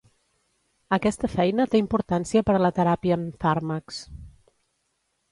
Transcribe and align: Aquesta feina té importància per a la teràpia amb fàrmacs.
Aquesta 0.95 1.27
feina 1.33 1.65
té 1.73 1.81
importància 1.81 2.43
per 2.47 2.55
a 2.59 2.61
la 2.63 2.71
teràpia 2.77 3.17
amb 3.19 3.37
fàrmacs. 3.45 4.01